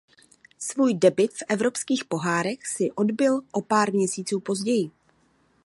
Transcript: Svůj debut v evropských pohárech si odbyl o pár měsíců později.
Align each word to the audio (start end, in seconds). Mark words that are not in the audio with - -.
Svůj 0.59 0.93
debut 0.93 1.31
v 1.31 1.43
evropských 1.49 2.05
pohárech 2.05 2.67
si 2.67 2.91
odbyl 2.91 3.41
o 3.51 3.61
pár 3.61 3.93
měsíců 3.93 4.39
později. 4.39 4.91